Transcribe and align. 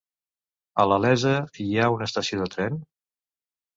A 0.83 0.85
la 0.91 0.97
Iessa 1.03 1.35
hi 1.65 1.67
ha 1.81 1.91
estació 2.09 2.41
de 2.43 2.49
tren? 2.57 2.85